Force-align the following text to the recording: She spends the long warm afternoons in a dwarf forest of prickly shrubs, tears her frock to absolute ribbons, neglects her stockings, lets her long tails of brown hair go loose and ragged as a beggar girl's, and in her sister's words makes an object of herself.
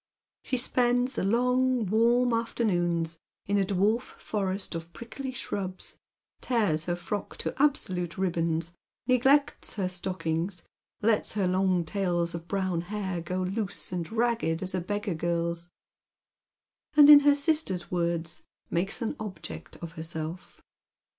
She 0.41 0.57
spends 0.57 1.13
the 1.13 1.23
long 1.23 1.85
warm 1.85 2.33
afternoons 2.33 3.19
in 3.45 3.59
a 3.59 3.63
dwarf 3.63 4.01
forest 4.19 4.73
of 4.73 4.91
prickly 4.93 5.31
shrubs, 5.31 5.99
tears 6.41 6.85
her 6.85 6.95
frock 6.95 7.37
to 7.37 7.53
absolute 7.61 8.17
ribbons, 8.17 8.71
neglects 9.05 9.75
her 9.75 9.87
stockings, 9.87 10.63
lets 11.03 11.33
her 11.33 11.45
long 11.47 11.85
tails 11.85 12.33
of 12.33 12.47
brown 12.47 12.81
hair 12.81 13.21
go 13.21 13.43
loose 13.43 13.91
and 13.91 14.11
ragged 14.11 14.63
as 14.63 14.73
a 14.73 14.81
beggar 14.81 15.13
girl's, 15.13 15.69
and 16.95 17.07
in 17.07 17.19
her 17.19 17.35
sister's 17.35 17.91
words 17.91 18.41
makes 18.71 19.03
an 19.03 19.15
object 19.19 19.75
of 19.83 19.91
herself. 19.91 20.63